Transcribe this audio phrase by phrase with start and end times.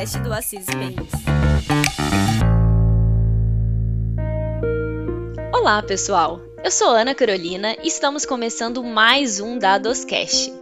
[0.00, 1.10] podcast do Assis País.
[5.52, 6.40] Olá, pessoal.
[6.64, 10.52] Eu sou Ana Carolina e estamos começando mais um Dadoscast.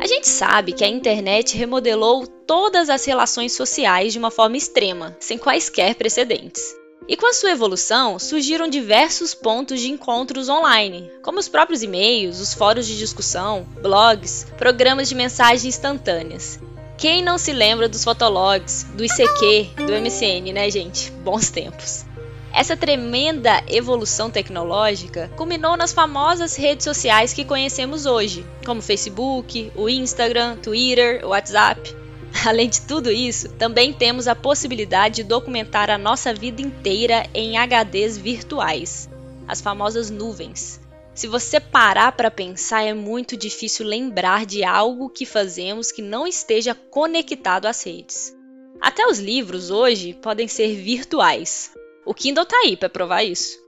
[0.00, 5.16] A gente sabe que a internet remodelou todas as relações sociais de uma forma extrema,
[5.20, 6.74] sem quaisquer precedentes.
[7.06, 12.40] E com a sua evolução, surgiram diversos pontos de encontros online, como os próprios e-mails,
[12.40, 16.58] os fóruns de discussão, blogs, programas de mensagem instantâneas.
[16.96, 21.10] Quem não se lembra dos fotologs, do ICQ, do MCN, né, gente?
[21.10, 22.04] Bons tempos.
[22.52, 29.88] Essa tremenda evolução tecnológica culminou nas famosas redes sociais que conhecemos hoje, como Facebook, o
[29.88, 31.94] Instagram, Twitter, o WhatsApp.
[32.46, 37.56] Além de tudo isso, também temos a possibilidade de documentar a nossa vida inteira em
[37.58, 39.10] HDs virtuais,
[39.48, 40.80] as famosas nuvens.
[41.14, 46.26] Se você parar para pensar, é muito difícil lembrar de algo que fazemos que não
[46.26, 48.36] esteja conectado às redes.
[48.80, 51.70] Até os livros hoje podem ser virtuais.
[52.04, 53.62] O Kindle está aí para provar isso.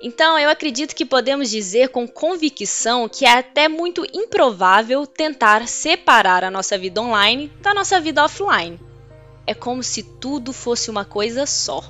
[0.00, 6.44] Então, eu acredito que podemos dizer com convicção que é até muito improvável tentar separar
[6.44, 8.78] a nossa vida online da nossa vida offline.
[9.44, 11.82] É como se tudo fosse uma coisa só,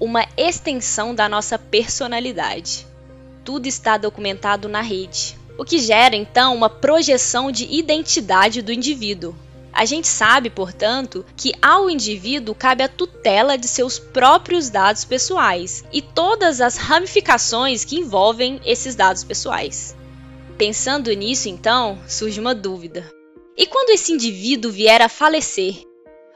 [0.00, 2.87] uma extensão da nossa personalidade.
[3.48, 9.34] Tudo está documentado na rede, o que gera então uma projeção de identidade do indivíduo,
[9.72, 15.82] a gente sabe, portanto, que ao indivíduo cabe a tutela de seus próprios dados pessoais
[15.90, 19.96] e todas as ramificações que envolvem esses dados pessoais.
[20.58, 23.10] Pensando nisso, então, surge uma dúvida.
[23.56, 25.87] E quando esse indivíduo vier a falecer,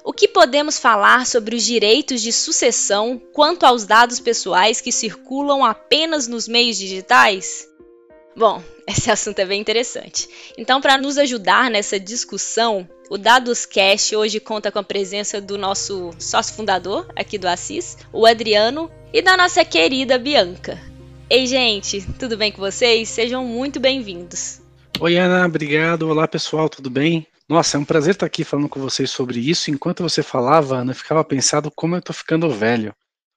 [0.05, 5.64] o que podemos falar sobre os direitos de sucessão quanto aos dados pessoais que circulam
[5.64, 7.69] apenas nos meios digitais?
[8.36, 10.28] Bom, esse assunto é bem interessante.
[10.58, 15.56] Então, para nos ajudar nessa discussão, o Dados Cash hoje conta com a presença do
[15.56, 20.80] nosso sócio fundador aqui do Assis, o Adriano, e da nossa querida Bianca.
[21.29, 23.08] Ei, gente, tudo bem com vocês?
[23.08, 24.61] Sejam muito bem-vindos.
[24.98, 26.08] Oi, Ana, obrigado.
[26.08, 27.27] Olá, pessoal, tudo bem?
[27.52, 29.70] Nossa, é um prazer estar aqui falando com vocês sobre isso.
[29.70, 32.95] Enquanto você falava, Ana, ficava pensando como eu tô ficando velho.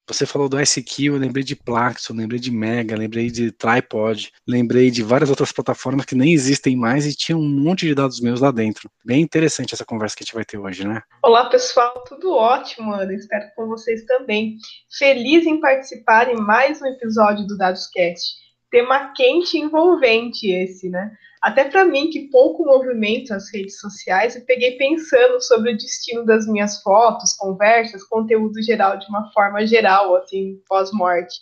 [0.07, 4.89] Você falou do ICQ, eu lembrei de Plaxo, lembrei de Mega, lembrei de Tripod, lembrei
[4.89, 8.39] de várias outras plataformas que nem existem mais e tinha um monte de dados meus
[8.39, 8.89] lá dentro.
[9.03, 11.01] Bem interessante essa conversa que a gente vai ter hoje, né?
[11.21, 13.13] Olá, pessoal, tudo ótimo, Ana.
[13.13, 14.55] Espero com vocês também.
[14.97, 18.33] Feliz em participar em mais um episódio do Dadoscast.
[18.71, 21.11] Tema quente e envolvente esse, né?
[21.45, 26.25] Até para mim, que pouco movimento as redes sociais, eu peguei pensando sobre o destino
[26.25, 31.35] das minhas fotos, conversas, conteúdo geral, de uma forma geral, assim, pós-morte.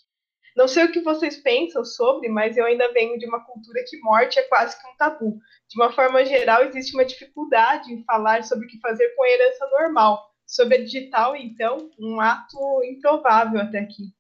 [0.58, 3.98] Não sei o que vocês pensam sobre, mas eu ainda venho de uma cultura que
[4.02, 5.40] morte é quase que um tabu.
[5.70, 9.30] De uma forma geral, existe uma dificuldade em falar sobre o que fazer com a
[9.30, 10.22] herança normal.
[10.46, 14.12] Sobre a digital, então, um ato improvável até aqui.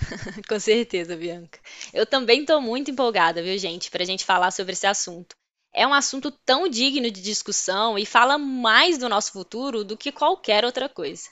[0.48, 1.60] Com certeza, Bianca.
[1.92, 5.34] Eu também estou muito empolgada, viu, gente, para a gente falar sobre esse assunto.
[5.72, 10.10] É um assunto tão digno de discussão e fala mais do nosso futuro do que
[10.10, 11.28] qualquer outra coisa.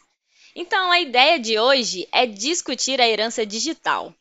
[0.55, 4.15] Então, a ideia de hoje é discutir a herança digital.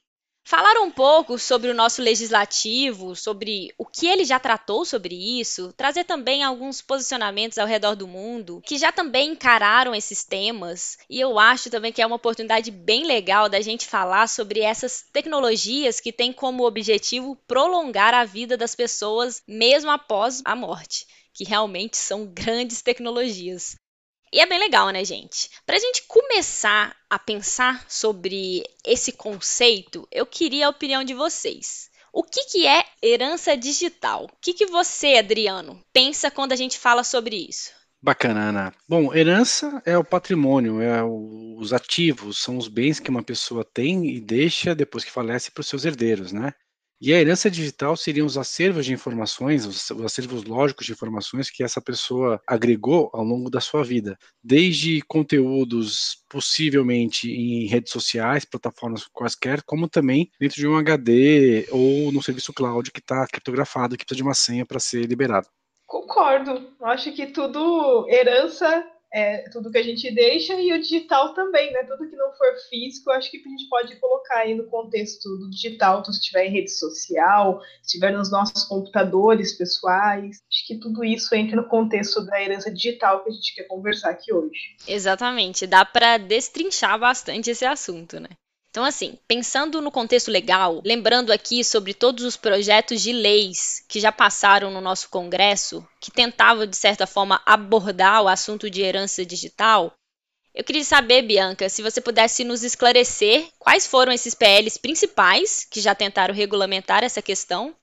[0.49, 5.73] Falar um pouco sobre o nosso legislativo, sobre o que ele já tratou sobre isso,
[5.73, 10.97] trazer também alguns posicionamentos ao redor do mundo que já também encararam esses temas.
[11.09, 15.03] E eu acho também que é uma oportunidade bem legal da gente falar sobre essas
[15.11, 21.43] tecnologias que têm como objetivo prolongar a vida das pessoas mesmo após a morte, que
[21.43, 23.75] realmente são grandes tecnologias.
[24.31, 25.49] E é bem legal, né, gente?
[25.65, 31.89] Para a gente começar a pensar sobre esse conceito, eu queria a opinião de vocês.
[32.11, 34.25] O que, que é herança digital?
[34.25, 37.71] O que, que você, Adriano, pensa quando a gente fala sobre isso?
[38.01, 38.73] Bacana, Ana.
[38.87, 43.63] Bom, herança é o patrimônio, é o, os ativos, são os bens que uma pessoa
[43.63, 46.53] tem e deixa depois que falece para os seus herdeiros, né?
[46.99, 51.63] E a herança digital seriam os acervos de informações, os, acervos lógicos de informações que
[51.63, 59.07] essa pessoa agregou ao longo da sua vida, desde conteúdos possivelmente em redes sociais, plataformas
[59.13, 64.03] quaisquer, como também dentro de um HD ou no serviço cloud que está criptografado, que
[64.03, 65.47] precisa de uma senha para ser liberado.
[65.85, 66.73] Concordo.
[66.81, 68.83] Acho que tudo herança
[69.13, 71.83] é, tudo que a gente deixa e o digital também, né?
[71.83, 75.49] Tudo que não for físico, acho que a gente pode colocar aí no contexto do
[75.49, 80.37] digital, se estiver em rede social, se estiver nos nossos computadores pessoais.
[80.51, 84.09] Acho que tudo isso entra no contexto da herança digital que a gente quer conversar
[84.09, 84.75] aqui hoje.
[84.87, 88.29] Exatamente, dá para destrinchar bastante esse assunto, né?
[88.77, 93.99] Então, assim, pensando no contexto legal, lembrando aqui sobre todos os projetos de leis que
[93.99, 99.25] já passaram no nosso Congresso, que tentavam, de certa forma, abordar o assunto de herança
[99.25, 99.95] digital,
[100.53, 105.81] Eu queria saber, Bianca, se você pudesse nos esclarecer quais foram esses PLs principais que
[105.81, 107.75] já tentaram regulamentar essa questão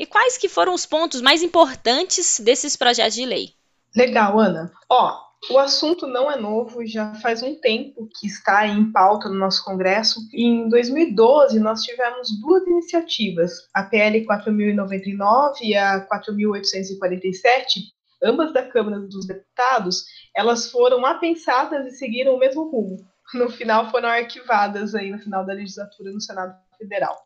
[0.00, 3.54] e quais que foram os pontos mais importantes desses projetos de lei.
[3.94, 4.72] Legal, Ana.
[4.88, 9.36] Ó, o assunto não é novo, já faz um tempo que está em pauta no
[9.36, 10.20] nosso Congresso.
[10.34, 17.80] Em 2012, nós tivemos duas iniciativas, a PL 4099 e a 4847,
[18.22, 20.04] ambas da Câmara dos Deputados,
[20.36, 22.98] elas foram apensadas e seguiram o mesmo rumo.
[23.32, 27.16] No final, foram arquivadas aí no final da legislatura no Senado Federal.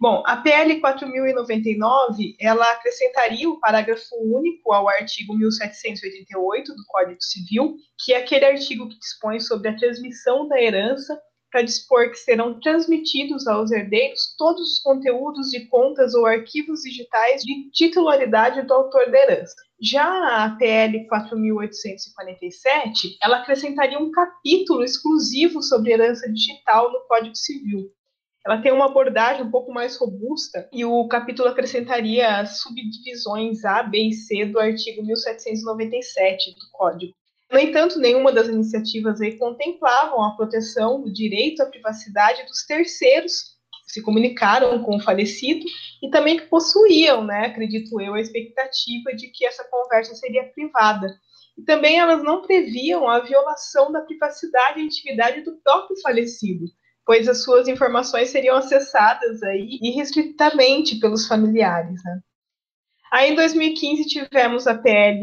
[0.00, 7.76] Bom, a PL 4099, ela acrescentaria o parágrafo único ao artigo 1788 do Código Civil,
[8.04, 11.16] que é aquele artigo que dispõe sobre a transmissão da herança
[11.52, 17.42] para dispor que serão transmitidos aos herdeiros todos os conteúdos de contas ou arquivos digitais
[17.42, 19.54] de titularidade do autor da herança.
[19.80, 27.92] Já a PL 4847, ela acrescentaria um capítulo exclusivo sobre herança digital no Código Civil
[28.44, 33.82] ela tem uma abordagem um pouco mais robusta e o capítulo acrescentaria as subdivisões A,
[33.84, 37.14] B e C do artigo 1797 do Código.
[37.50, 43.52] No entanto, nenhuma das iniciativas aí contemplavam a proteção do direito à privacidade dos terceiros
[43.84, 45.64] que se comunicaram com o falecido
[46.02, 51.14] e também que possuíam, né, acredito eu, a expectativa de que essa conversa seria privada.
[51.56, 56.64] E também elas não previam a violação da privacidade e intimidade do próprio falecido,
[57.04, 62.02] pois as suas informações seriam acessadas aí irrestritamente pelos familiares.
[62.04, 62.20] Né?
[63.12, 65.20] Aí em 2015 tivemos a PL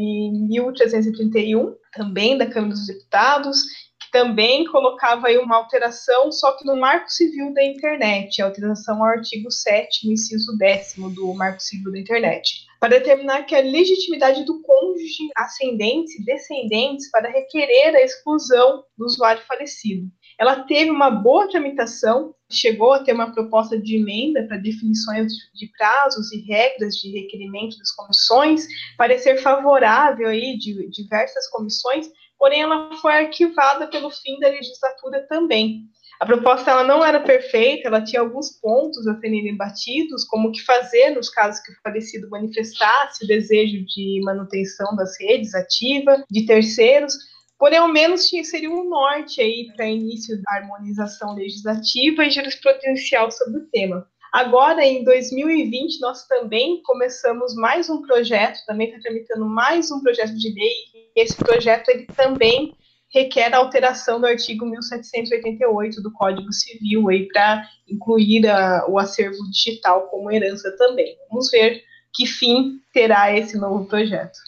[0.48, 3.62] 1331, também da Câmara dos Deputados,
[4.00, 8.96] que também colocava aí uma alteração, só que no Marco Civil da Internet, a alteração
[9.02, 14.44] ao artigo 7 inciso 10 do Marco Civil da Internet, para determinar que a legitimidade
[14.44, 20.08] do cônjuge, ascendentes e descendentes para requerer a exclusão do usuário falecido.
[20.40, 25.66] Ela teve uma boa tramitação, chegou a ter uma proposta de emenda para definições de
[25.76, 28.66] prazos e regras de requerimento das comissões,
[28.96, 32.08] parecer favorável aí de diversas comissões,
[32.38, 35.82] porém ela foi arquivada pelo fim da legislatura também.
[36.18, 40.52] A proposta ela não era perfeita, ela tinha alguns pontos a serem debatidos, como o
[40.52, 46.24] que fazer nos casos que o falecido manifestasse o desejo de manutenção das redes ativa
[46.30, 47.14] de terceiros,
[47.60, 53.60] Porém, ao menos seria um norte aí para início da harmonização legislativa e jurisprudencial sobre
[53.60, 54.08] o tema.
[54.32, 60.34] Agora, em 2020, nós também começamos mais um projeto, também está tramitando mais um projeto
[60.38, 60.72] de lei.
[61.14, 62.74] Esse projeto ele também
[63.12, 70.08] requer a alteração do artigo 1788 do Código Civil para incluir a, o acervo digital
[70.08, 71.14] como herança também.
[71.28, 71.82] Vamos ver
[72.14, 74.38] que fim terá esse novo projeto.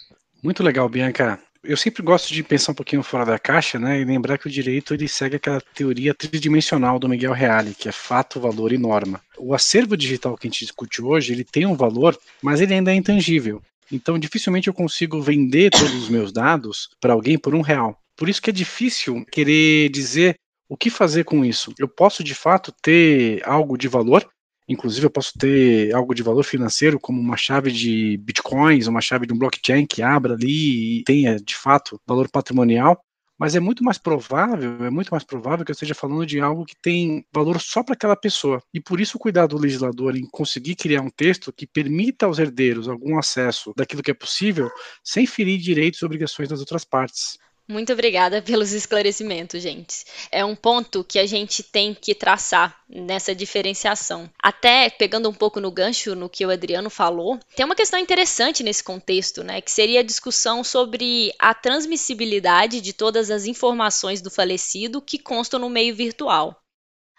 [0.41, 4.03] Muito legal, Bianca eu sempre gosto de pensar um pouquinho fora da caixa, né, e
[4.03, 8.39] lembrar que o direito ele segue aquela teoria tridimensional do Miguel Reale, que é fato,
[8.39, 9.21] valor e norma.
[9.37, 12.91] O acervo digital que a gente discute hoje, ele tem um valor, mas ele ainda
[12.91, 13.61] é intangível.
[13.91, 17.97] Então, dificilmente eu consigo vender todos os meus dados para alguém por um real.
[18.15, 20.35] Por isso que é difícil querer dizer
[20.67, 21.73] o que fazer com isso.
[21.77, 24.27] Eu posso, de fato, ter algo de valor,
[24.67, 29.25] Inclusive, eu posso ter algo de valor financeiro, como uma chave de bitcoins, uma chave
[29.25, 33.03] de um blockchain que abra ali e tenha, de fato, valor patrimonial.
[33.37, 36.65] Mas é muito mais provável, é muito mais provável que eu esteja falando de algo
[36.65, 38.61] que tem valor só para aquela pessoa.
[38.73, 42.39] E por isso o cuidado do legislador em conseguir criar um texto que permita aos
[42.39, 44.69] herdeiros algum acesso daquilo que é possível,
[45.03, 47.37] sem ferir direitos e obrigações das outras partes.
[47.67, 50.03] Muito obrigada pelos esclarecimentos, gente.
[50.29, 54.29] É um ponto que a gente tem que traçar nessa diferenciação.
[54.37, 58.63] Até pegando um pouco no gancho no que o Adriano falou, tem uma questão interessante
[58.63, 64.29] nesse contexto, né, que seria a discussão sobre a transmissibilidade de todas as informações do
[64.29, 66.62] falecido que constam no meio virtual.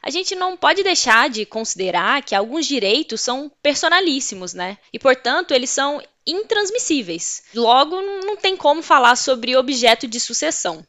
[0.05, 4.77] A gente não pode deixar de considerar que alguns direitos são personalíssimos, né?
[4.93, 7.43] E, portanto, eles são intransmissíveis.
[7.55, 10.87] Logo, não tem como falar sobre objeto de sucessão.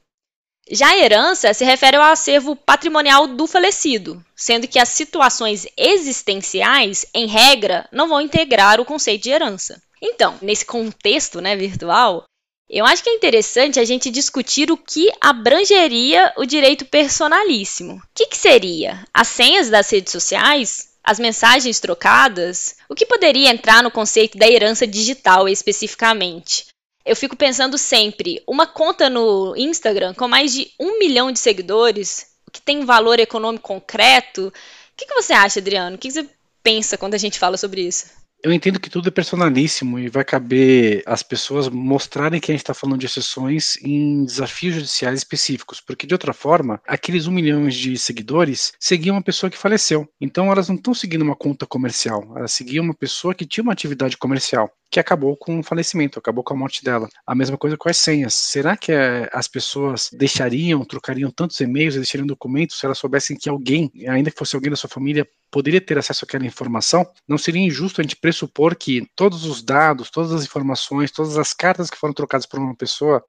[0.69, 7.05] Já a herança se refere ao acervo patrimonial do falecido, sendo que as situações existenciais,
[7.13, 9.81] em regra, não vão integrar o conceito de herança.
[10.01, 12.25] Então, nesse contexto né, virtual,
[12.69, 17.95] eu acho que é interessante a gente discutir o que abrangeria o direito personalíssimo.
[17.95, 19.05] O que, que seria?
[19.13, 20.89] As senhas das redes sociais?
[21.03, 22.77] As mensagens trocadas?
[22.89, 26.65] O que poderia entrar no conceito da herança digital especificamente?
[27.05, 32.25] Eu fico pensando sempre, uma conta no Instagram com mais de um milhão de seguidores,
[32.51, 35.97] que tem valor econômico concreto, o que, que você acha, Adriano?
[35.97, 36.25] O que você
[36.63, 38.05] pensa quando a gente fala sobre isso?
[38.45, 42.61] Eu entendo que tudo é personalíssimo e vai caber às pessoas mostrarem que a gente
[42.61, 47.67] está falando de exceções em desafios judiciais específicos, porque de outra forma, aqueles um milhão
[47.67, 50.07] de seguidores seguiam uma pessoa que faleceu.
[50.21, 53.73] Então elas não estão seguindo uma conta comercial, elas seguiam uma pessoa que tinha uma
[53.73, 57.09] atividade comercial que acabou com o falecimento, acabou com a morte dela.
[57.27, 58.33] A mesma coisa com as senhas.
[58.33, 63.49] Será que é, as pessoas deixariam, trocariam tantos e-mails, deixariam documentos se elas soubessem que
[63.49, 67.61] alguém, ainda que fosse alguém da sua família, poderia ter acesso àquela informação, não seria
[67.61, 71.97] injusto a gente pressupor que todos os dados, todas as informações, todas as cartas que
[71.97, 73.23] foram trocadas por uma pessoa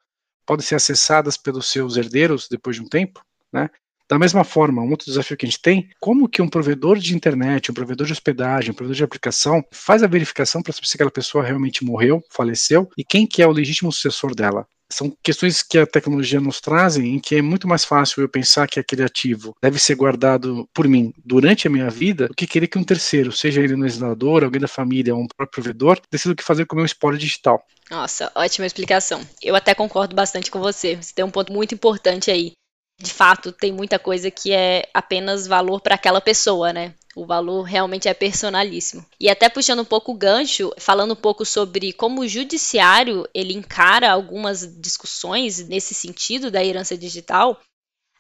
[0.45, 3.21] podem ser acessadas pelos seus herdeiros depois de um tempo,
[3.53, 3.71] né?
[4.09, 7.15] Da mesma forma, um outro desafio que a gente tem, como que um provedor de
[7.15, 10.97] internet, um provedor de hospedagem, um provedor de aplicação faz a verificação para saber se
[10.97, 14.65] aquela pessoa realmente morreu, faleceu e quem que é o legítimo sucessor dela?
[14.91, 18.69] São questões que a tecnologia nos traz em que é muito mais fácil eu pensar
[18.69, 22.69] que aquele ativo deve ser guardado por mim durante a minha vida do que querer
[22.69, 26.33] que um terceiro, seja ele um legislador, alguém da família ou um próprio provedor, decida
[26.33, 27.65] o que fazer com o meu espólio digital.
[27.91, 29.21] Nossa, ótima explicação.
[29.43, 30.97] Eu até concordo bastante com você.
[30.97, 32.53] Você tem um ponto muito importante aí.
[33.01, 36.95] De fato, tem muita coisa que é apenas valor para aquela pessoa, né?
[37.17, 39.03] O valor realmente é personalíssimo.
[39.19, 43.55] E até puxando um pouco o gancho, falando um pouco sobre como o judiciário ele
[43.55, 47.59] encara algumas discussões nesse sentido da herança digital,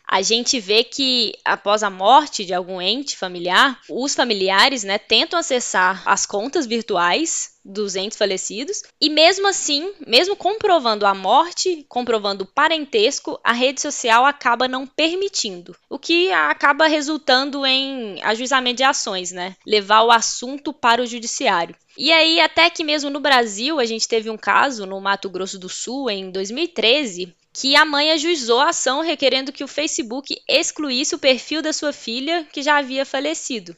[0.08, 5.38] a gente vê que após a morte de algum ente familiar, os familiares né, tentam
[5.38, 12.44] acessar as contas virtuais dos entes falecidos e mesmo assim, mesmo comprovando a morte, comprovando
[12.44, 18.85] o parentesco, a rede social acaba não permitindo, o que acaba resultando em ajuizamento de
[18.85, 19.56] ações, né?
[19.66, 21.75] Levar o assunto para o judiciário.
[21.99, 25.58] E aí, até que mesmo no Brasil, a gente teve um caso no Mato Grosso
[25.58, 31.14] do Sul em 2013, que a mãe ajuizou a ação requerendo que o Facebook excluísse
[31.14, 33.75] o perfil da sua filha que já havia falecido.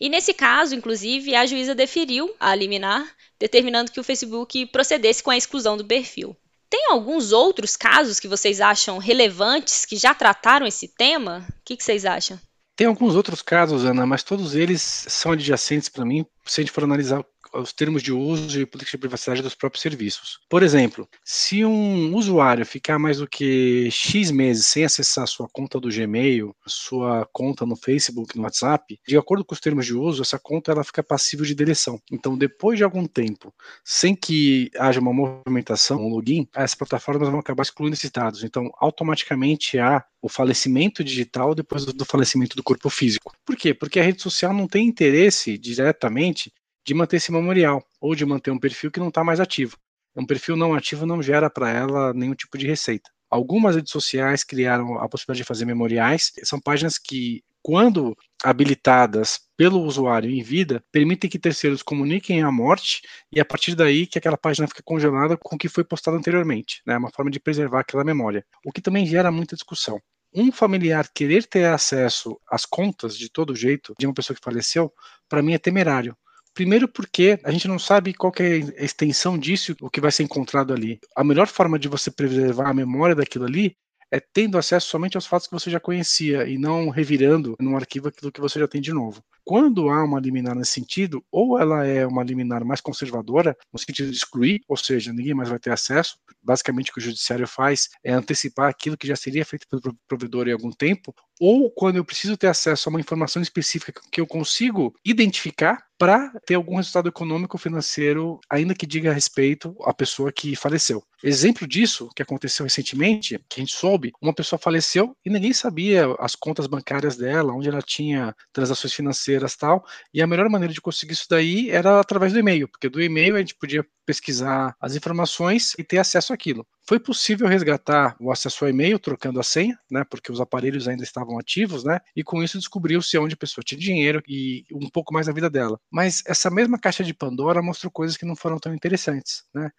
[0.00, 3.06] E nesse caso, inclusive, a juíza deferiu a liminar,
[3.38, 6.36] determinando que o Facebook procedesse com a exclusão do perfil.
[6.68, 11.46] Tem alguns outros casos que vocês acham relevantes que já trataram esse tema?
[11.48, 12.38] O que, que vocês acham?
[12.74, 16.72] Tem alguns outros casos, Ana, mas todos eles são adjacentes para mim, se a gente
[16.72, 20.40] for analisar os termos de uso e política de privacidade dos próprios serviços.
[20.48, 25.80] Por exemplo, se um usuário ficar mais do que X meses sem acessar sua conta
[25.80, 30.22] do Gmail, sua conta no Facebook, no WhatsApp, de acordo com os termos de uso,
[30.22, 32.00] essa conta ela fica passível de deleção.
[32.10, 37.40] Então, depois de algum tempo, sem que haja uma movimentação, um login, as plataformas vão
[37.40, 38.44] acabar excluindo esses dados.
[38.44, 43.32] Então, automaticamente há o falecimento digital depois do falecimento do corpo físico.
[43.44, 43.72] Por quê?
[43.72, 46.52] Porque a rede social não tem interesse diretamente
[46.86, 49.76] de manter esse memorial ou de manter um perfil que não está mais ativo.
[50.14, 53.10] Um perfil não ativo não gera para ela nenhum tipo de receita.
[53.28, 56.32] Algumas redes sociais criaram a possibilidade de fazer memoriais.
[56.44, 63.02] São páginas que, quando habilitadas pelo usuário em vida, permitem que terceiros comuniquem a morte
[63.32, 66.80] e a partir daí que aquela página fica congelada com o que foi postado anteriormente.
[66.86, 66.98] É né?
[66.98, 68.46] uma forma de preservar aquela memória.
[68.64, 70.00] O que também gera muita discussão
[70.34, 74.92] um familiar querer ter acesso às contas de todo jeito de uma pessoa que faleceu,
[75.30, 76.14] para mim é temerário.
[76.56, 80.22] Primeiro porque a gente não sabe qual é a extensão disso, o que vai ser
[80.22, 80.98] encontrado ali.
[81.14, 83.76] A melhor forma de você preservar a memória daquilo ali
[84.10, 88.08] é tendo acesso somente aos fatos que você já conhecia e não revirando num arquivo
[88.08, 89.22] aquilo que você já tem de novo.
[89.44, 94.10] Quando há uma liminar nesse sentido, ou ela é uma liminar mais conservadora, no sentido
[94.10, 96.16] de excluir, ou seja, ninguém mais vai ter acesso.
[96.42, 100.48] Basicamente, o que o judiciário faz é antecipar aquilo que já seria feito pelo provedor
[100.48, 104.26] em algum tempo, ou quando eu preciso ter acesso a uma informação específica que eu
[104.26, 110.54] consigo identificar para ter algum resultado econômico financeiro, ainda que diga respeito à pessoa que
[110.54, 111.02] faleceu.
[111.22, 116.06] Exemplo disso, que aconteceu recentemente, que a gente soube, uma pessoa faleceu e ninguém sabia
[116.18, 120.80] as contas bancárias dela, onde ela tinha transações financeiras tal, e a melhor maneira de
[120.80, 124.94] conseguir isso daí era através do e-mail, porque do e-mail a gente podia pesquisar as
[124.94, 126.66] informações e ter acesso àquilo.
[126.88, 131.02] Foi possível resgatar o acesso ao e-mail trocando a senha, né, porque os aparelhos ainda
[131.02, 135.12] estavam ativos, né, e com isso descobriu-se onde a pessoa tinha dinheiro e um pouco
[135.12, 135.78] mais da vida dela.
[135.90, 139.70] Mas essa mesma caixa de Pandora mostrou coisas que não foram tão interessantes, né?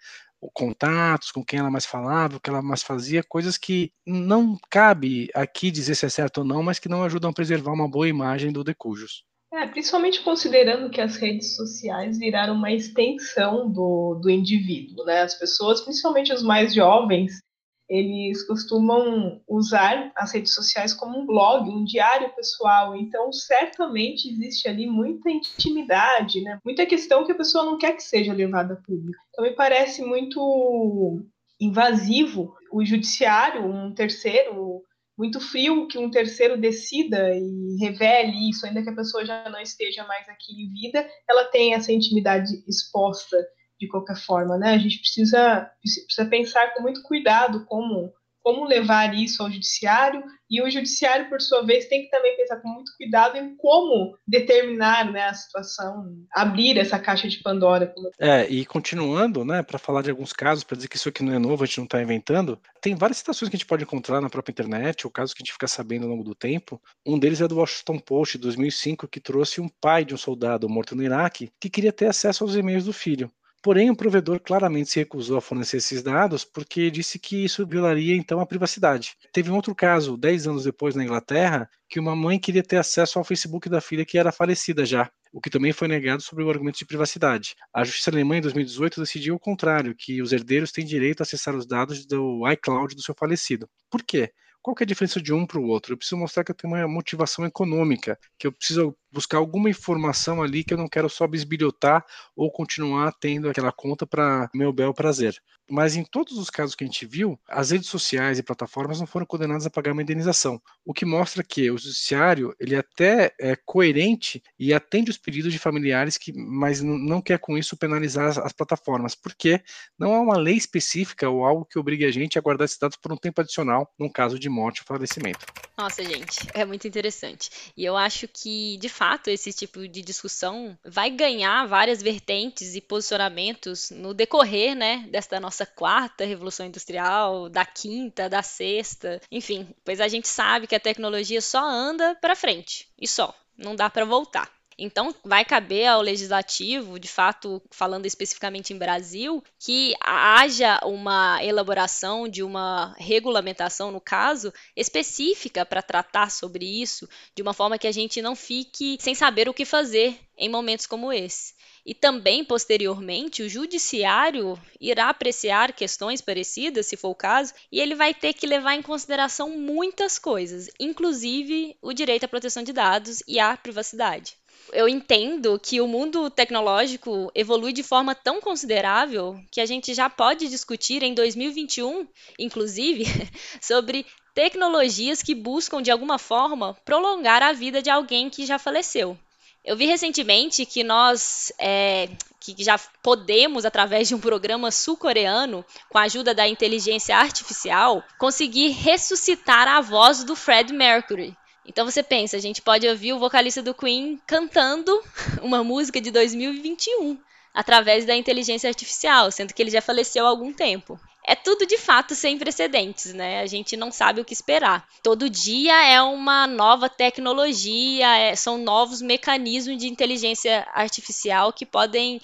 [0.53, 5.29] contatos, com quem ela mais falava, o que ela mais fazia, coisas que não cabe
[5.33, 8.07] aqui dizer se é certo ou não, mas que não ajudam a preservar uma boa
[8.07, 9.23] imagem do Decujos.
[9.57, 15.21] É, principalmente considerando que as redes sociais viraram uma extensão do, do indivíduo, né?
[15.21, 17.41] As pessoas, principalmente os mais jovens,
[17.89, 22.95] eles costumam usar as redes sociais como um blog, um diário pessoal.
[22.95, 26.59] Então, certamente existe ali muita intimidade, né?
[26.63, 29.17] Muita questão que a pessoa não quer que seja levada a público.
[29.29, 31.25] Então, me parece muito
[31.59, 34.83] invasivo o judiciário, um terceiro,
[35.17, 39.59] muito frio que um terceiro decida e revele isso, ainda que a pessoa já não
[39.59, 43.37] esteja mais aqui em vida, ela tem essa intimidade exposta
[43.79, 44.73] de qualquer forma, né?
[44.73, 45.71] A gente precisa,
[46.05, 48.13] precisa pensar com muito cuidado como
[48.47, 52.61] como levar isso ao judiciário e o judiciário, por sua vez, tem que também pensar
[52.61, 57.93] com muito cuidado em como determinar né, a situação, abrir essa caixa de Pandora.
[58.17, 61.33] É, e continuando, né, para falar de alguns casos, para dizer que isso aqui não
[61.33, 64.21] é novo, a gente não está inventando, tem várias situações que a gente pode encontrar
[64.21, 66.81] na própria internet, ou casos que a gente fica sabendo ao longo do tempo.
[67.05, 70.69] Um deles é do Washington Post, de 2005, que trouxe um pai de um soldado
[70.69, 73.29] morto no Iraque que queria ter acesso aos e-mails do filho.
[73.61, 78.15] Porém, o provedor claramente se recusou a fornecer esses dados porque disse que isso violaria
[78.15, 79.15] então a privacidade.
[79.33, 83.17] Teve um outro caso, 10 anos depois na Inglaterra, que uma mãe queria ter acesso
[83.17, 86.49] ao Facebook da filha que era falecida já, o que também foi negado sobre o
[86.49, 87.55] argumento de privacidade.
[87.73, 91.55] A justiça alemã em 2018 decidiu o contrário, que os herdeiros têm direito a acessar
[91.55, 93.67] os dados do iCloud do seu falecido.
[93.89, 94.31] Por quê?
[94.61, 95.93] Qual é a diferença de um para o outro?
[95.93, 100.43] Eu preciso mostrar que eu tenho uma motivação econômica, que eu preciso buscar alguma informação
[100.43, 102.05] ali que eu não quero só bisbilhotar
[102.35, 105.41] ou continuar tendo aquela conta para meu bel prazer.
[105.69, 109.07] Mas em todos os casos que a gente viu, as redes sociais e plataformas não
[109.07, 113.55] foram condenadas a pagar uma indenização, o que mostra que o judiciário ele até é
[113.65, 118.37] coerente e atende os pedidos de familiares que, mas não quer com isso penalizar as,
[118.37, 119.61] as plataformas, porque
[119.97, 122.97] não há uma lei específica ou algo que obrigue a gente a guardar esses dados
[122.97, 125.45] por um tempo adicional, num caso de morte ou falecimento.
[125.77, 127.51] Nossa, gente, é muito interessante.
[127.75, 132.81] E eu acho que, de fato, esse tipo de discussão vai ganhar várias vertentes e
[132.81, 139.99] posicionamentos no decorrer, né, desta nossa quarta revolução industrial, da quinta, da sexta, enfim, pois
[139.99, 144.05] a gente sabe que a tecnologia só anda para frente e só, não dá para
[144.05, 144.56] voltar.
[144.79, 152.27] Então, vai caber ao legislativo, de fato, falando especificamente em Brasil, que haja uma elaboração
[152.27, 157.91] de uma regulamentação, no caso, específica para tratar sobre isso, de uma forma que a
[157.91, 161.55] gente não fique sem saber o que fazer em momentos como esse.
[161.83, 167.95] E também, posteriormente, o judiciário irá apreciar questões parecidas, se for o caso, e ele
[167.95, 173.23] vai ter que levar em consideração muitas coisas, inclusive o direito à proteção de dados
[173.27, 174.37] e à privacidade
[174.73, 180.09] eu entendo que o mundo tecnológico evolui de forma tão considerável que a gente já
[180.09, 182.07] pode discutir em 2021,
[182.39, 183.05] inclusive,
[183.61, 189.17] sobre tecnologias que buscam de alguma forma prolongar a vida de alguém que já faleceu.
[189.65, 192.07] Eu vi recentemente que nós é,
[192.39, 198.69] que já podemos, através de um programa sul-coreano, com a ajuda da inteligência artificial, conseguir
[198.69, 201.35] ressuscitar a voz do Fred Mercury.
[201.67, 204.97] Então você pensa, a gente pode ouvir o vocalista do Queen cantando
[205.43, 207.19] uma música de 2021
[207.53, 210.99] através da inteligência artificial, sendo que ele já faleceu há algum tempo.
[211.25, 213.41] É tudo de fato sem precedentes, né?
[213.41, 214.87] A gente não sabe o que esperar.
[215.03, 222.21] Todo dia é uma nova tecnologia, é, são novos mecanismos de inteligência artificial que podem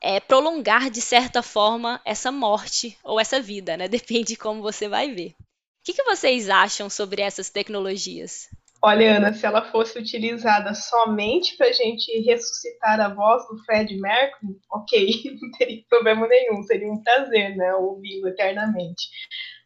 [0.00, 3.88] é, prolongar de certa forma essa morte ou essa vida, né?
[3.88, 5.30] Depende de como você vai ver.
[5.30, 8.48] O que, que vocês acham sobre essas tecnologias?
[8.82, 13.96] Olha, Ana, se ela fosse utilizada somente para a gente ressuscitar a voz do Fred
[13.98, 19.08] Mercury, ok, não teria problema nenhum, seria um prazer, né, ouvi-lo eternamente.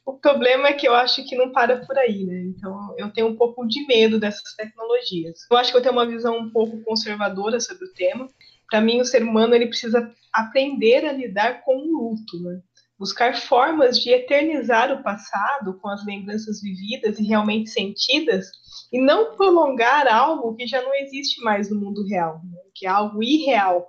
[0.06, 2.42] O problema é que eu acho que não para por aí, né?
[2.46, 5.40] Então eu tenho um pouco de medo dessas tecnologias.
[5.50, 8.28] Eu acho que eu tenho uma visão um pouco conservadora sobre o tema.
[8.68, 12.60] Para mim, o ser humano ele precisa aprender a lidar com o luto, né?
[13.00, 18.50] Buscar formas de eternizar o passado com as lembranças vividas e realmente sentidas
[18.92, 22.58] e não prolongar algo que já não existe mais no mundo real, né?
[22.74, 23.86] que é algo irreal.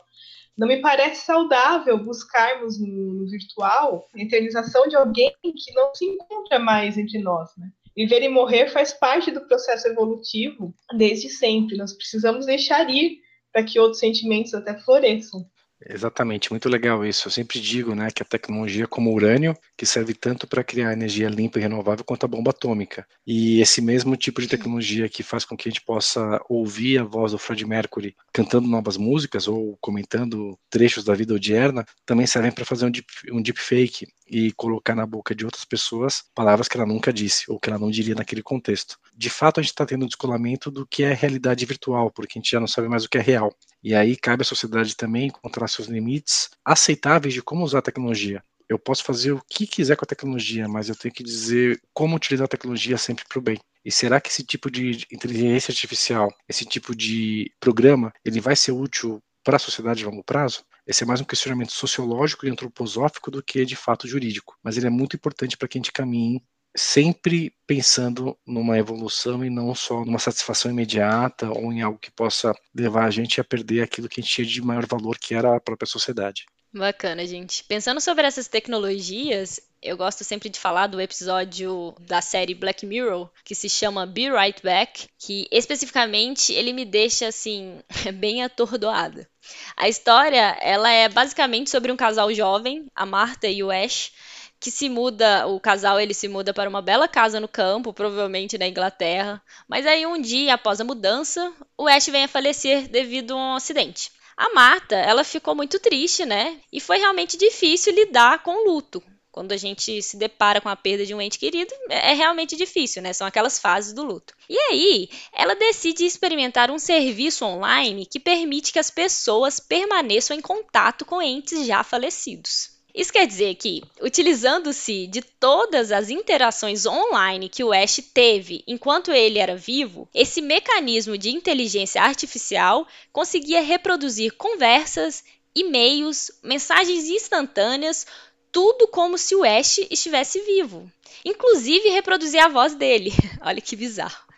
[0.58, 6.58] Não me parece saudável buscarmos no virtual a eternização de alguém que não se encontra
[6.58, 7.50] mais entre nós.
[7.58, 7.70] Né?
[7.98, 11.76] Viver e morrer faz parte do processo evolutivo desde sempre.
[11.76, 13.20] Nós precisamos deixar ir
[13.52, 15.46] para que outros sentimentos até floresçam.
[15.90, 17.28] Exatamente, muito legal isso.
[17.28, 20.94] Eu sempre digo, né, que a tecnologia como o urânio, que serve tanto para criar
[20.94, 23.06] energia limpa e renovável quanto a bomba atômica.
[23.26, 27.04] E esse mesmo tipo de tecnologia que faz com que a gente possa ouvir a
[27.04, 32.52] voz do Fred Mercury cantando novas músicas ou comentando trechos da vida odierna, também servem
[32.52, 36.78] para fazer um, deep, um deepfake e colocar na boca de outras pessoas palavras que
[36.78, 38.98] ela nunca disse ou que ela não diria naquele contexto.
[39.16, 42.40] De fato, a gente está tendo um descolamento do que é realidade virtual, porque a
[42.42, 43.52] gente já não sabe mais o que é real.
[43.84, 48.44] E aí cabe à sociedade também encontrar seus limites aceitáveis de como usar a tecnologia.
[48.70, 52.16] Eu posso fazer o que quiser com a tecnologia, mas eu tenho que dizer como
[52.16, 53.60] utilizar a tecnologia sempre para o bem.
[53.84, 58.72] E será que esse tipo de inteligência artificial, esse tipo de programa, ele vai ser
[58.72, 60.64] útil para a sociedade de longo prazo?
[60.86, 64.88] Esse é mais um questionamento sociológico e antroposófico do que de fato jurídico, mas ele
[64.88, 66.44] é muito importante para que a gente caminhe
[66.76, 72.54] sempre pensando numa evolução e não só numa satisfação imediata ou em algo que possa
[72.74, 75.56] levar a gente a perder aquilo que a gente tinha de maior valor, que era
[75.56, 76.46] a própria sociedade.
[76.74, 77.66] Bacana, gente.
[77.66, 83.30] Pensando sobre essas tecnologias, eu gosto sempre de falar do episódio da série Black Mirror,
[83.44, 87.82] que se chama Be Right Back, que especificamente ele me deixa assim
[88.16, 89.28] bem atordoada.
[89.76, 94.14] A história, ela é basicamente sobre um casal jovem, a Martha e o Ash,
[94.62, 98.60] que se muda, o casal ele se muda para uma bela casa no campo, provavelmente
[98.60, 99.42] na Inglaterra.
[99.68, 103.56] Mas aí um dia após a mudança, o Ash vem a falecer devido a um
[103.56, 104.12] acidente.
[104.38, 106.60] A Marta, ela ficou muito triste, né?
[106.72, 109.04] E foi realmente difícil lidar com o luto.
[109.32, 113.02] Quando a gente se depara com a perda de um ente querido, é realmente difícil,
[113.02, 113.14] né?
[113.14, 114.36] São aquelas fases do luto.
[114.48, 120.42] E aí, ela decide experimentar um serviço online que permite que as pessoas permaneçam em
[120.42, 122.71] contato com entes já falecidos.
[122.94, 129.12] Isso quer dizer que, utilizando-se de todas as interações online que o Ash teve enquanto
[129.12, 135.24] ele era vivo, esse mecanismo de inteligência artificial conseguia reproduzir conversas,
[135.56, 138.06] e-mails, mensagens instantâneas,
[138.52, 140.92] tudo como se o Ash estivesse vivo.
[141.24, 143.12] Inclusive reproduzir a voz dele.
[143.42, 144.31] Olha que bizarro.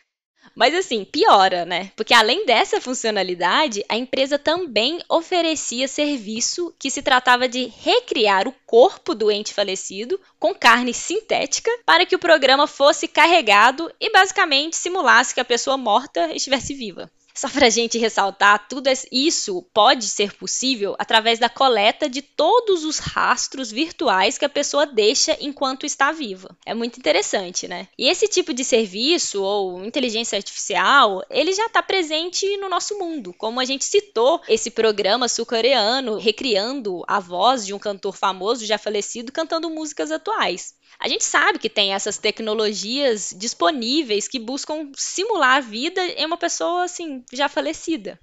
[0.55, 1.91] Mas assim, piora, né?
[1.95, 8.55] Porque além dessa funcionalidade, a empresa também oferecia serviço que se tratava de recriar o
[8.65, 14.75] corpo do ente falecido com carne sintética para que o programa fosse carregado e basicamente
[14.75, 17.09] simulasse que a pessoa morta estivesse viva.
[17.33, 22.83] Só para a gente ressaltar, tudo isso pode ser possível através da coleta de todos
[22.83, 26.55] os rastros virtuais que a pessoa deixa enquanto está viva.
[26.65, 27.87] É muito interessante, né?
[27.97, 33.33] E esse tipo de serviço ou inteligência artificial, ele já está presente no nosso mundo.
[33.33, 38.77] Como a gente citou esse programa sul-coreano recriando a voz de um cantor famoso já
[38.77, 40.75] falecido cantando músicas atuais.
[40.99, 46.37] A gente sabe que tem essas tecnologias disponíveis que buscam simular a vida em uma
[46.37, 48.19] pessoa assim já falecida.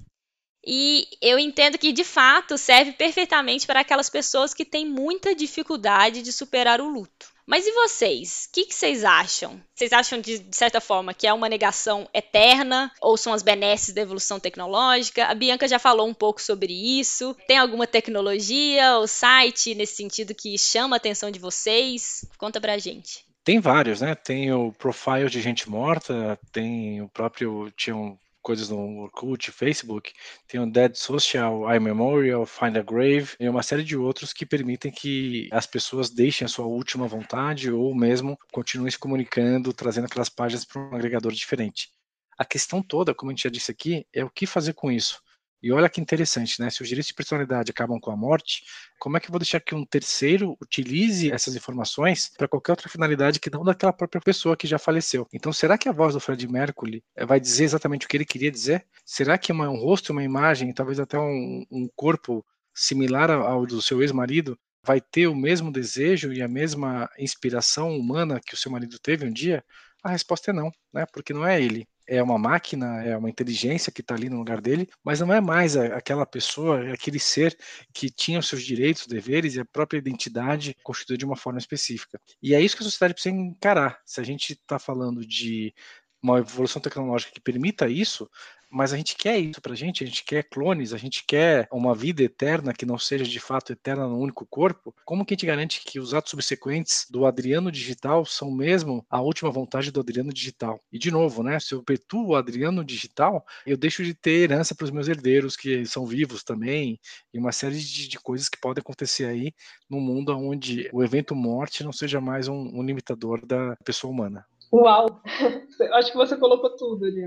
[0.65, 6.23] E eu entendo que de fato serve perfeitamente para aquelas pessoas que têm muita dificuldade
[6.23, 7.33] de superar o luto.
[7.51, 8.47] Mas e vocês?
[8.49, 9.61] O que, que, vocês acham?
[9.75, 12.93] Vocês acham, de, de, certa forma, que é uma negação eterna?
[13.01, 15.27] Ou são as benesses da evolução tecnológica?
[15.27, 17.37] A Bianca já falou um pouco sobre isso.
[17.49, 22.25] Tem alguma tecnologia ou site nesse sentido que chama a atenção de vocês?
[22.39, 23.25] Conta pra gente.
[23.43, 24.15] Tem vários, né?
[24.15, 27.69] Tem o Profile de Gente Morta, tem o próprio.
[27.77, 30.13] Tinha um coisas no Orkut, Facebook,
[30.47, 34.91] tem o Dead Social, iMemorial, Find a Grave e uma série de outros que permitem
[34.91, 40.29] que as pessoas deixem a sua última vontade ou mesmo continuem se comunicando, trazendo aquelas
[40.29, 41.91] páginas para um agregador diferente.
[42.39, 45.21] A questão toda, como a gente já disse aqui, é o que fazer com isso.
[45.63, 46.71] E olha que interessante, né?
[46.71, 48.65] Se os direitos de personalidade acabam com a morte,
[48.99, 52.89] como é que eu vou deixar que um terceiro utilize essas informações para qualquer outra
[52.89, 55.27] finalidade que não daquela própria pessoa que já faleceu?
[55.33, 58.25] Então, será que a voz do Fred Mercury eh, vai dizer exatamente o que ele
[58.25, 58.87] queria dizer?
[59.05, 62.45] Será que um rosto, uma imagem, talvez até um, um corpo
[62.75, 68.41] similar ao do seu ex-marido vai ter o mesmo desejo e a mesma inspiração humana
[68.41, 69.63] que o seu marido teve um dia?
[70.03, 71.05] A resposta é não, né?
[71.13, 74.61] Porque não é ele é uma máquina, é uma inteligência que está ali no lugar
[74.61, 77.57] dele, mas não é mais aquela pessoa, é aquele ser
[77.95, 82.21] que tinha os seus direitos, deveres e a própria identidade constituída de uma forma específica.
[82.43, 84.01] E é isso que a sociedade precisa encarar.
[84.05, 85.73] Se a gente está falando de
[86.21, 88.29] uma evolução tecnológica que permita isso,
[88.71, 91.95] mas a gente quer isso pra gente, a gente quer clones, a gente quer uma
[91.95, 94.95] vida eterna que não seja de fato eterna no único corpo.
[95.05, 99.21] Como que a gente garante que os atos subsequentes do Adriano digital são mesmo a
[99.21, 100.81] última vontade do Adriano digital?
[100.93, 104.75] E de novo, né, se eu perpetuo o Adriano digital, eu deixo de ter herança
[104.75, 106.99] para os meus herdeiros que são vivos também,
[107.33, 109.53] e uma série de, de, coisas que podem acontecer aí
[109.89, 114.45] no mundo onde o evento morte não seja mais um, um limitador da pessoa humana.
[114.73, 115.21] Uau!
[115.95, 117.23] Acho que você colocou tudo ali,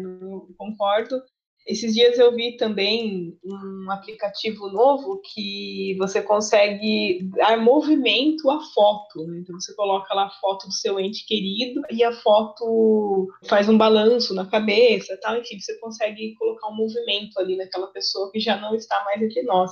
[0.58, 1.21] concordo.
[1.65, 9.25] Esses dias eu vi também um aplicativo novo que você consegue dar movimento à foto.
[9.25, 9.39] Né?
[9.39, 13.77] Então você coloca lá a foto do seu ente querido e a foto faz um
[13.77, 15.38] balanço na cabeça, tal.
[15.38, 19.41] Enfim, você consegue colocar um movimento ali naquela pessoa que já não está mais entre
[19.43, 19.71] nós.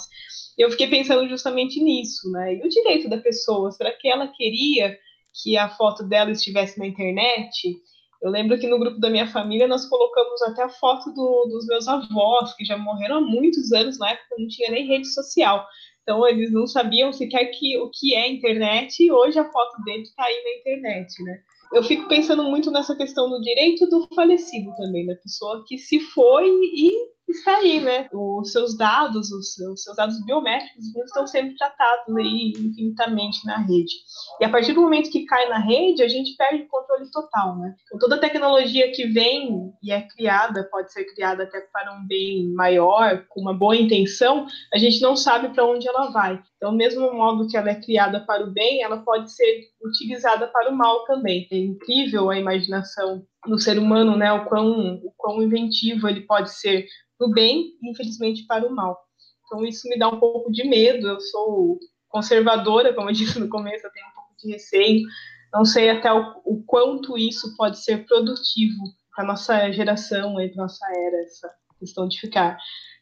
[0.57, 2.55] Eu fiquei pensando justamente nisso, né?
[2.55, 4.97] E o direito da pessoa, será que ela queria
[5.33, 7.77] que a foto dela estivesse na internet?
[8.21, 11.65] Eu lembro que no grupo da minha família nós colocamos até a foto do, dos
[11.65, 15.65] meus avós, que já morreram há muitos anos, na época não tinha nem rede social.
[16.03, 20.03] Então eles não sabiam sequer que, o que é internet e hoje a foto dele
[20.03, 21.39] está aí na internet, né?
[21.73, 25.99] Eu fico pensando muito nessa questão do direito do falecido também, da pessoa que se
[25.99, 26.91] foi e
[27.31, 28.07] está aí, né?
[28.13, 33.57] Os seus dados, os seus, os seus dados biométricos estão sendo tratados aí infinitamente na
[33.57, 33.93] rede.
[34.39, 37.57] E a partir do momento que cai na rede, a gente perde o controle total,
[37.57, 37.75] né?
[37.85, 42.53] Então, toda tecnologia que vem e é criada, pode ser criada até para um bem
[42.53, 46.41] maior, com uma boa intenção, a gente não sabe para onde ela vai.
[46.61, 50.69] Então, mesmo modo que ela é criada para o bem, ela pode ser utilizada para
[50.69, 51.47] o mal também.
[51.51, 54.31] É incrível a imaginação do ser humano, né?
[54.31, 56.85] O quão, o quão inventivo ele pode ser
[57.19, 58.95] no bem e, infelizmente, para o mal.
[59.43, 61.07] Então, isso me dá um pouco de medo.
[61.07, 65.07] Eu sou conservadora, como eu disse no começo, eu tenho um pouco de receio.
[65.51, 68.83] Não sei até o, o quanto isso pode ser produtivo
[69.15, 72.55] para nossa geração e para nossa era, essa questão de ficar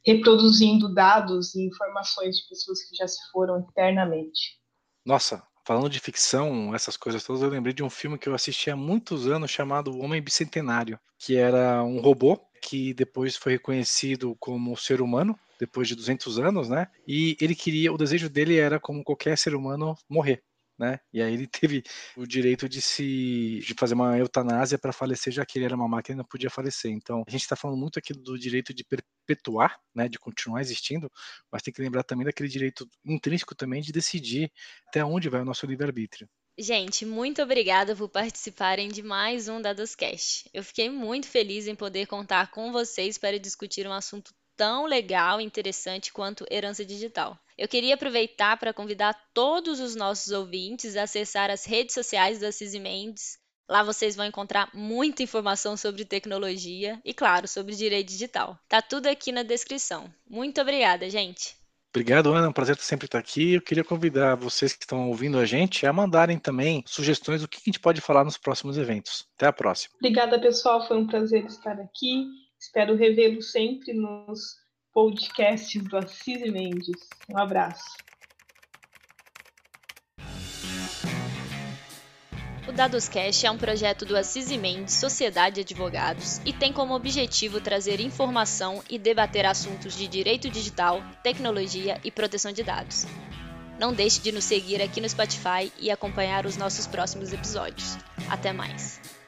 [0.06, 4.60] reproduzindo dados e informações de pessoas que já se foram eternamente.
[5.06, 8.70] Nossa, falando de ficção, essas coisas todas, eu lembrei de um filme que eu assisti
[8.70, 14.76] há muitos anos chamado Homem Bicentenário, que era um robô que depois foi reconhecido como
[14.76, 16.88] ser humano depois de 200 anos, né?
[17.08, 20.42] E ele queria, o desejo dele era como qualquer ser humano morrer
[20.80, 21.00] né?
[21.14, 21.84] E aí ele teve
[22.16, 25.88] o direito de se de fazer uma eutanásia para falecer, já que ele era uma
[25.88, 26.92] máquina e não podia falecer.
[26.92, 31.12] Então, a gente está falando muito aqui do direito de perpetuar, né, de continuar existindo,
[31.52, 34.52] mas tem que lembrar também daquele direito intrínseco também de decidir
[34.88, 36.28] até onde vai o nosso livre-arbítrio.
[36.62, 40.50] Gente, muito obrigada por participarem de mais um Dadoscast.
[40.54, 45.40] Eu fiquei muito feliz em poder contar com vocês para discutir um assunto tão legal
[45.40, 47.40] e interessante quanto herança digital.
[47.58, 52.52] Eu queria aproveitar para convidar todos os nossos ouvintes a acessar as redes sociais da
[52.52, 53.38] Cisi Mendes.
[53.70, 58.60] Lá vocês vão encontrar muita informação sobre tecnologia e, claro, sobre direito digital.
[58.68, 60.14] Tá tudo aqui na descrição.
[60.30, 61.56] Muito obrigada, gente.
[61.90, 62.48] Obrigado, Ana.
[62.48, 63.54] É um prazer sempre estar aqui.
[63.54, 67.60] Eu queria convidar vocês que estão ouvindo a gente a mandarem também sugestões do que
[67.60, 69.26] a gente pode falar nos próximos eventos.
[69.38, 69.96] Até a próxima.
[69.96, 70.86] Obrigada, pessoal.
[70.86, 72.26] Foi um prazer estar aqui.
[72.70, 74.58] Espero revê-lo sempre nos
[74.94, 77.10] podcasts do Assis Mendes.
[77.28, 77.84] Um abraço.
[82.68, 87.60] O Dadoscast é um projeto do Assis Mendes Sociedade de Advogados e tem como objetivo
[87.60, 93.08] trazer informação e debater assuntos de direito digital, tecnologia e proteção de dados.
[93.80, 97.98] Não deixe de nos seguir aqui no Spotify e acompanhar os nossos próximos episódios.
[98.30, 99.19] Até mais!